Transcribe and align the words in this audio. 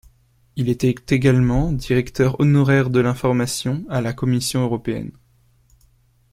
Il 0.55 0.67
était 0.69 0.95
également 1.09 1.71
directeur 1.71 2.39
honoraire 2.39 2.89
de 2.89 2.99
l'information 3.01 3.85
à 3.87 4.01
la 4.01 4.13
Commission 4.13 4.61
européenne. 4.61 5.11